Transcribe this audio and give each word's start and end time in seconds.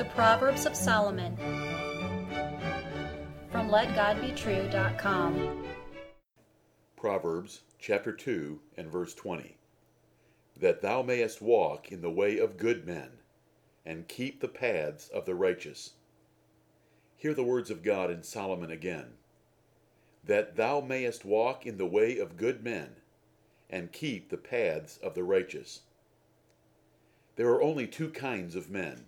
The 0.00 0.06
Proverbs 0.06 0.64
of 0.64 0.74
Solomon 0.74 1.36
from 3.52 3.68
LetGodBetrue.com. 3.68 5.64
Proverbs 6.96 7.60
chapter 7.78 8.10
2 8.10 8.60
and 8.78 8.90
verse 8.90 9.12
20. 9.12 9.58
That 10.56 10.80
thou 10.80 11.02
mayest 11.02 11.42
walk 11.42 11.92
in 11.92 12.00
the 12.00 12.10
way 12.10 12.38
of 12.38 12.56
good 12.56 12.86
men, 12.86 13.18
and 13.84 14.08
keep 14.08 14.40
the 14.40 14.48
paths 14.48 15.10
of 15.10 15.26
the 15.26 15.34
righteous. 15.34 15.92
Hear 17.18 17.34
the 17.34 17.44
words 17.44 17.70
of 17.70 17.82
God 17.82 18.10
in 18.10 18.22
Solomon 18.22 18.70
again. 18.70 19.18
That 20.24 20.56
thou 20.56 20.80
mayest 20.80 21.26
walk 21.26 21.66
in 21.66 21.76
the 21.76 21.84
way 21.84 22.16
of 22.16 22.38
good 22.38 22.64
men, 22.64 22.96
and 23.68 23.92
keep 23.92 24.30
the 24.30 24.38
paths 24.38 24.96
of 24.96 25.14
the 25.14 25.24
righteous. 25.24 25.82
There 27.36 27.50
are 27.50 27.60
only 27.60 27.86
two 27.86 28.08
kinds 28.08 28.56
of 28.56 28.70
men 28.70 29.04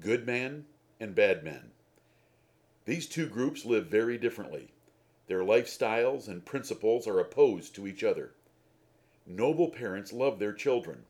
good 0.00 0.26
men 0.26 0.66
and 1.00 1.14
bad 1.14 1.42
men. 1.42 1.70
These 2.84 3.08
two 3.08 3.26
groups 3.26 3.64
live 3.64 3.86
very 3.86 4.18
differently. 4.18 4.68
Their 5.26 5.40
lifestyles 5.40 6.28
and 6.28 6.44
principles 6.44 7.06
are 7.08 7.18
opposed 7.18 7.74
to 7.74 7.86
each 7.86 8.04
other. 8.04 8.32
Noble 9.26 9.68
parents 9.70 10.12
love 10.12 10.38
their 10.38 10.52
children, 10.52 11.04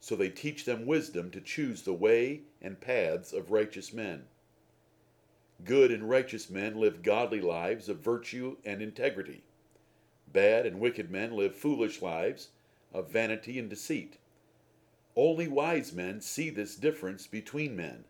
so 0.00 0.16
they 0.16 0.28
teach 0.28 0.64
them 0.64 0.86
wisdom 0.86 1.30
to 1.30 1.40
choose 1.40 1.82
the 1.82 1.92
way 1.92 2.42
and 2.60 2.80
paths 2.80 3.32
of 3.32 3.52
righteous 3.52 3.92
men. 3.92 4.24
Good 5.62 5.92
and 5.92 6.10
righteous 6.10 6.50
men 6.50 6.76
live 6.76 7.02
godly 7.02 7.40
lives 7.40 7.88
of 7.88 8.00
virtue 8.00 8.56
and 8.64 8.82
integrity. 8.82 9.44
Bad 10.32 10.66
and 10.66 10.80
wicked 10.80 11.10
men 11.12 11.36
live 11.36 11.54
foolish 11.54 12.02
lives 12.02 12.48
of 12.92 13.10
vanity 13.10 13.58
and 13.58 13.70
deceit. 13.70 14.18
Only 15.14 15.46
wise 15.46 15.92
men 15.92 16.20
see 16.20 16.50
this 16.50 16.74
difference 16.74 17.28
between 17.28 17.76
men. 17.76 18.04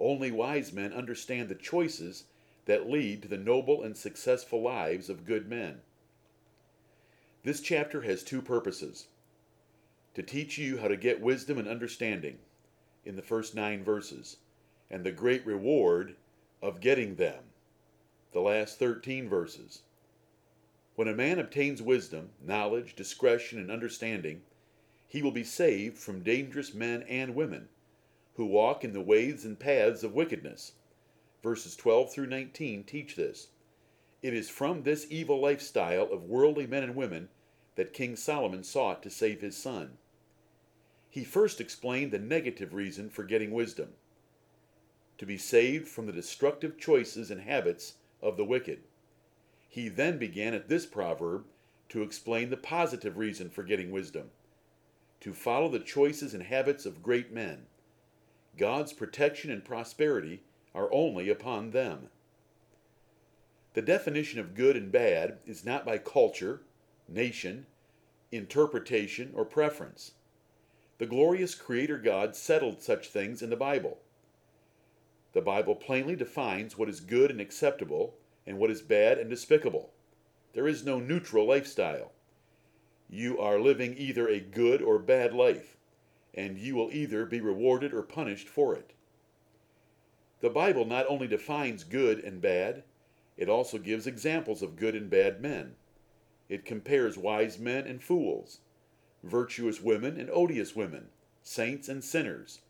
Only 0.00 0.30
wise 0.30 0.72
men 0.72 0.94
understand 0.94 1.50
the 1.50 1.54
choices 1.54 2.24
that 2.64 2.88
lead 2.88 3.20
to 3.20 3.28
the 3.28 3.36
noble 3.36 3.82
and 3.82 3.94
successful 3.94 4.62
lives 4.62 5.10
of 5.10 5.26
good 5.26 5.46
men. 5.46 5.82
This 7.44 7.60
chapter 7.60 8.00
has 8.00 8.24
two 8.24 8.40
purposes 8.40 9.08
to 10.14 10.22
teach 10.22 10.56
you 10.56 10.78
how 10.78 10.88
to 10.88 10.96
get 10.96 11.20
wisdom 11.20 11.58
and 11.58 11.68
understanding 11.68 12.38
in 13.04 13.16
the 13.16 13.22
first 13.22 13.54
nine 13.54 13.84
verses, 13.84 14.38
and 14.90 15.04
the 15.04 15.12
great 15.12 15.44
reward 15.44 16.16
of 16.62 16.80
getting 16.80 17.16
them, 17.16 17.44
the 18.32 18.40
last 18.40 18.78
13 18.78 19.28
verses. 19.28 19.82
When 20.96 21.08
a 21.08 21.14
man 21.14 21.38
obtains 21.38 21.82
wisdom, 21.82 22.30
knowledge, 22.42 22.96
discretion, 22.96 23.58
and 23.58 23.70
understanding, 23.70 24.42
he 25.06 25.22
will 25.22 25.30
be 25.30 25.44
saved 25.44 25.98
from 25.98 26.22
dangerous 26.22 26.74
men 26.74 27.02
and 27.02 27.34
women 27.34 27.68
who 28.40 28.46
walk 28.46 28.82
in 28.82 28.94
the 28.94 29.02
ways 29.02 29.44
and 29.44 29.60
paths 29.60 30.02
of 30.02 30.14
wickedness. 30.14 30.72
Verses 31.42 31.76
12 31.76 32.10
through 32.10 32.26
19 32.26 32.84
teach 32.84 33.14
this. 33.14 33.48
It 34.22 34.32
is 34.32 34.48
from 34.48 34.82
this 34.82 35.06
evil 35.10 35.38
lifestyle 35.38 36.10
of 36.10 36.24
worldly 36.24 36.66
men 36.66 36.82
and 36.82 36.96
women 36.96 37.28
that 37.74 37.92
King 37.92 38.16
Solomon 38.16 38.64
sought 38.64 39.02
to 39.02 39.10
save 39.10 39.42
his 39.42 39.58
son. 39.58 39.98
He 41.10 41.22
first 41.22 41.60
explained 41.60 42.12
the 42.12 42.18
negative 42.18 42.72
reason 42.72 43.10
for 43.10 43.24
getting 43.24 43.50
wisdom 43.50 43.90
to 45.18 45.26
be 45.26 45.36
saved 45.36 45.86
from 45.86 46.06
the 46.06 46.12
destructive 46.12 46.78
choices 46.78 47.30
and 47.30 47.42
habits 47.42 47.96
of 48.22 48.38
the 48.38 48.44
wicked. 48.46 48.80
He 49.68 49.90
then 49.90 50.16
began 50.16 50.54
at 50.54 50.70
this 50.70 50.86
proverb 50.86 51.44
to 51.90 52.00
explain 52.00 52.48
the 52.48 52.56
positive 52.56 53.18
reason 53.18 53.50
for 53.50 53.64
getting 53.64 53.90
wisdom 53.90 54.30
to 55.20 55.34
follow 55.34 55.68
the 55.68 55.78
choices 55.78 56.32
and 56.32 56.44
habits 56.44 56.86
of 56.86 57.02
great 57.02 57.30
men. 57.30 57.66
God's 58.60 58.92
protection 58.92 59.50
and 59.50 59.64
prosperity 59.64 60.42
are 60.74 60.92
only 60.92 61.30
upon 61.30 61.70
them. 61.70 62.10
The 63.72 63.80
definition 63.80 64.38
of 64.38 64.54
good 64.54 64.76
and 64.76 64.92
bad 64.92 65.38
is 65.46 65.64
not 65.64 65.86
by 65.86 65.96
culture, 65.96 66.60
nation, 67.08 67.64
interpretation, 68.30 69.32
or 69.34 69.46
preference. 69.46 70.12
The 70.98 71.06
glorious 71.06 71.54
Creator 71.54 72.00
God 72.00 72.36
settled 72.36 72.82
such 72.82 73.08
things 73.08 73.40
in 73.40 73.48
the 73.48 73.56
Bible. 73.56 73.96
The 75.32 75.40
Bible 75.40 75.74
plainly 75.74 76.14
defines 76.14 76.76
what 76.76 76.90
is 76.90 77.00
good 77.00 77.30
and 77.30 77.40
acceptable 77.40 78.14
and 78.46 78.58
what 78.58 78.70
is 78.70 78.82
bad 78.82 79.16
and 79.16 79.30
despicable. 79.30 79.88
There 80.52 80.68
is 80.68 80.84
no 80.84 81.00
neutral 81.00 81.46
lifestyle. 81.46 82.12
You 83.08 83.38
are 83.38 83.58
living 83.58 83.96
either 83.96 84.28
a 84.28 84.38
good 84.38 84.82
or 84.82 84.98
bad 84.98 85.32
life, 85.32 85.78
and 86.34 86.58
you 86.58 86.76
will 86.76 86.90
either 86.92 87.26
be 87.26 87.40
rewarded 87.40 87.92
or 87.92 88.02
punished 88.02 88.48
for 88.48 88.74
it. 88.74 88.92
The 90.40 90.50
Bible 90.50 90.84
not 90.84 91.06
only 91.08 91.26
defines 91.26 91.84
good 91.84 92.18
and 92.20 92.40
bad, 92.40 92.84
it 93.36 93.48
also 93.48 93.78
gives 93.78 94.06
examples 94.06 94.62
of 94.62 94.76
good 94.76 94.94
and 94.94 95.10
bad 95.10 95.40
men. 95.40 95.76
It 96.48 96.64
compares 96.64 97.16
wise 97.16 97.58
men 97.58 97.86
and 97.86 98.02
fools, 98.02 98.60
virtuous 99.22 99.80
women 99.80 100.18
and 100.18 100.30
odious 100.30 100.74
women, 100.74 101.08
saints 101.42 101.88
and 101.88 102.02
sinners. 102.02 102.60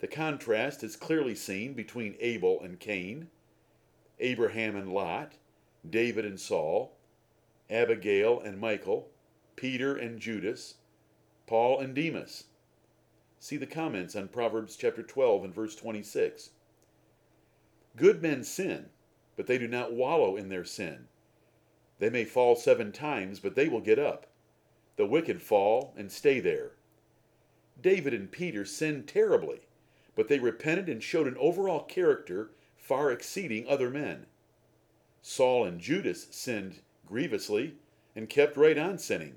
The 0.00 0.06
contrast 0.06 0.82
is 0.82 0.96
clearly 0.96 1.34
seen 1.34 1.74
between 1.74 2.16
Abel 2.20 2.60
and 2.62 2.78
Cain, 2.78 3.28
Abraham 4.20 4.76
and 4.76 4.92
Lot, 4.92 5.34
David 5.88 6.24
and 6.24 6.38
Saul, 6.38 6.96
Abigail 7.70 8.40
and 8.40 8.60
Michal, 8.60 9.08
Peter 9.56 9.96
and 9.96 10.18
Judas, 10.18 10.74
Paul 11.46 11.80
and 11.80 11.94
Demas. 11.94 12.44
See 13.44 13.58
the 13.58 13.66
comments 13.66 14.16
on 14.16 14.28
Proverbs 14.28 14.74
chapter 14.74 15.02
12 15.02 15.44
and 15.44 15.54
verse 15.54 15.76
26. 15.76 16.48
Good 17.94 18.22
men 18.22 18.42
sin, 18.42 18.86
but 19.36 19.46
they 19.46 19.58
do 19.58 19.68
not 19.68 19.92
wallow 19.92 20.34
in 20.34 20.48
their 20.48 20.64
sin. 20.64 21.08
They 21.98 22.08
may 22.08 22.24
fall 22.24 22.56
seven 22.56 22.90
times, 22.90 23.40
but 23.40 23.54
they 23.54 23.68
will 23.68 23.82
get 23.82 23.98
up. 23.98 24.28
The 24.96 25.04
wicked 25.04 25.42
fall 25.42 25.92
and 25.94 26.10
stay 26.10 26.40
there. 26.40 26.70
David 27.78 28.14
and 28.14 28.32
Peter 28.32 28.64
sinned 28.64 29.06
terribly, 29.06 29.66
but 30.16 30.28
they 30.28 30.38
repented 30.38 30.88
and 30.88 31.02
showed 31.02 31.26
an 31.26 31.36
overall 31.36 31.82
character 31.82 32.52
far 32.78 33.12
exceeding 33.12 33.68
other 33.68 33.90
men. 33.90 34.24
Saul 35.20 35.66
and 35.66 35.78
Judas 35.82 36.28
sinned 36.30 36.80
grievously 37.06 37.74
and 38.16 38.30
kept 38.30 38.56
right 38.56 38.78
on 38.78 38.96
sinning. 38.96 39.36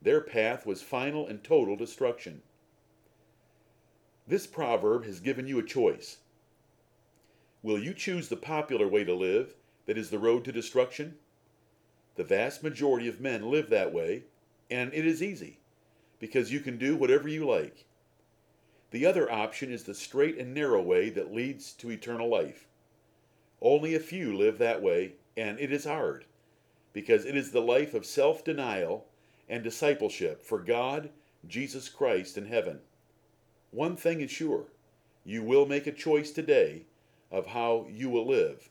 Their 0.00 0.22
path 0.22 0.64
was 0.64 0.80
final 0.80 1.26
and 1.26 1.44
total 1.44 1.76
destruction. 1.76 2.40
This 4.26 4.46
proverb 4.46 5.04
has 5.04 5.20
given 5.20 5.46
you 5.46 5.58
a 5.58 5.64
choice. 5.64 6.18
Will 7.62 7.78
you 7.78 7.92
choose 7.92 8.28
the 8.28 8.36
popular 8.36 8.86
way 8.86 9.04
to 9.04 9.14
live, 9.14 9.54
that 9.86 9.98
is 9.98 10.10
the 10.10 10.18
road 10.18 10.44
to 10.44 10.52
destruction? 10.52 11.16
The 12.14 12.24
vast 12.24 12.62
majority 12.62 13.08
of 13.08 13.20
men 13.20 13.50
live 13.50 13.68
that 13.70 13.92
way, 13.92 14.24
and 14.70 14.92
it 14.94 15.06
is 15.06 15.22
easy, 15.22 15.58
because 16.18 16.52
you 16.52 16.60
can 16.60 16.78
do 16.78 16.96
whatever 16.96 17.28
you 17.28 17.44
like. 17.44 17.84
The 18.90 19.06
other 19.06 19.30
option 19.30 19.72
is 19.72 19.84
the 19.84 19.94
straight 19.94 20.38
and 20.38 20.52
narrow 20.52 20.82
way 20.82 21.08
that 21.10 21.34
leads 21.34 21.72
to 21.74 21.90
eternal 21.90 22.28
life. 22.28 22.68
Only 23.60 23.94
a 23.94 24.00
few 24.00 24.36
live 24.36 24.58
that 24.58 24.82
way, 24.82 25.14
and 25.36 25.58
it 25.58 25.72
is 25.72 25.84
hard, 25.84 26.26
because 26.92 27.24
it 27.24 27.36
is 27.36 27.50
the 27.50 27.60
life 27.60 27.94
of 27.94 28.06
self 28.06 28.44
denial 28.44 29.06
and 29.48 29.64
discipleship 29.64 30.44
for 30.44 30.58
God, 30.58 31.10
Jesus 31.48 31.88
Christ, 31.88 32.36
in 32.36 32.46
heaven. 32.46 32.80
One 33.72 33.96
thing 33.96 34.20
is 34.20 34.30
sure 34.30 34.66
you 35.24 35.42
will 35.42 35.64
make 35.64 35.86
a 35.86 35.92
choice 35.92 36.30
today 36.30 36.82
of 37.30 37.46
how 37.46 37.86
you 37.90 38.10
will 38.10 38.26
live. 38.26 38.68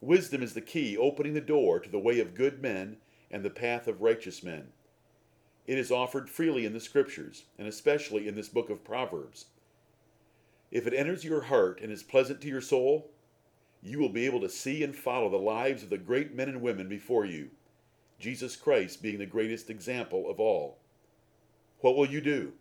Wisdom 0.00 0.40
is 0.40 0.54
the 0.54 0.60
key 0.60 0.96
opening 0.96 1.34
the 1.34 1.40
door 1.40 1.80
to 1.80 1.90
the 1.90 1.98
way 1.98 2.20
of 2.20 2.34
good 2.34 2.62
men 2.62 2.98
and 3.28 3.42
the 3.42 3.50
path 3.50 3.88
of 3.88 4.00
righteous 4.00 4.44
men. 4.44 4.68
It 5.66 5.78
is 5.78 5.90
offered 5.90 6.30
freely 6.30 6.64
in 6.64 6.74
the 6.74 6.80
Scriptures, 6.80 7.46
and 7.58 7.66
especially 7.66 8.28
in 8.28 8.36
this 8.36 8.48
book 8.48 8.70
of 8.70 8.84
Proverbs. 8.84 9.46
If 10.70 10.86
it 10.86 10.94
enters 10.94 11.24
your 11.24 11.42
heart 11.42 11.80
and 11.82 11.90
is 11.90 12.04
pleasant 12.04 12.40
to 12.42 12.48
your 12.48 12.60
soul, 12.60 13.10
you 13.82 13.98
will 13.98 14.10
be 14.10 14.26
able 14.26 14.40
to 14.42 14.48
see 14.48 14.84
and 14.84 14.94
follow 14.94 15.28
the 15.28 15.38
lives 15.38 15.82
of 15.82 15.90
the 15.90 15.98
great 15.98 16.32
men 16.36 16.48
and 16.48 16.62
women 16.62 16.88
before 16.88 17.24
you 17.24 17.50
Jesus 18.20 18.54
Christ 18.54 19.02
being 19.02 19.18
the 19.18 19.26
greatest 19.26 19.68
example 19.70 20.30
of 20.30 20.38
all. 20.38 20.78
What 21.80 21.96
will 21.96 22.06
you 22.06 22.20
do? 22.20 22.52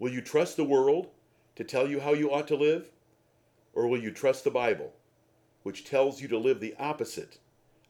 Will 0.00 0.10
you 0.10 0.22
trust 0.22 0.56
the 0.56 0.64
world 0.64 1.08
to 1.56 1.62
tell 1.62 1.86
you 1.86 2.00
how 2.00 2.14
you 2.14 2.32
ought 2.32 2.48
to 2.48 2.56
live? 2.56 2.90
Or 3.74 3.86
will 3.86 4.02
you 4.02 4.10
trust 4.10 4.44
the 4.44 4.50
Bible, 4.50 4.94
which 5.62 5.84
tells 5.84 6.22
you 6.22 6.28
to 6.28 6.38
live 6.38 6.58
the 6.58 6.74
opposite 6.78 7.38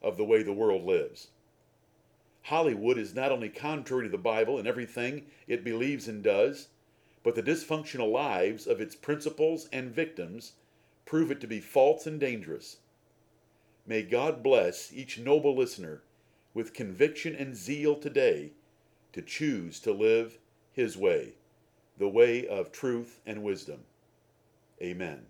of 0.01 0.17
the 0.17 0.25
way 0.25 0.43
the 0.43 0.51
world 0.51 0.83
lives? 0.83 1.29
Hollywood 2.43 2.97
is 2.97 3.15
not 3.15 3.31
only 3.31 3.47
contrary 3.47 4.03
to 4.03 4.09
the 4.09 4.17
Bible 4.17 4.59
in 4.59 4.67
everything 4.67 5.27
it 5.47 5.63
believes 5.63 6.09
and 6.09 6.21
does, 6.21 6.67
but 7.23 7.35
the 7.35 7.43
dysfunctional 7.43 8.11
lives 8.11 8.67
of 8.67 8.81
its 8.81 8.93
principals 8.93 9.69
and 9.71 9.89
victims 9.89 10.53
prove 11.05 11.31
it 11.31 11.39
to 11.39 11.47
be 11.47 11.61
false 11.61 12.05
and 12.05 12.19
dangerous. 12.19 12.77
May 13.87 14.01
God 14.01 14.43
bless 14.43 14.91
each 14.91 15.17
noble 15.17 15.55
listener 15.55 16.01
with 16.53 16.73
conviction 16.73 17.35
and 17.35 17.55
zeal 17.55 17.95
today 17.95 18.51
to 19.13 19.21
choose 19.21 19.79
to 19.79 19.93
live 19.93 20.39
His 20.73 20.97
way, 20.97 21.35
the 21.97 22.07
way 22.07 22.47
of 22.47 22.71
truth 22.71 23.19
and 23.25 23.43
wisdom. 23.43 23.81
Amen. 24.81 25.25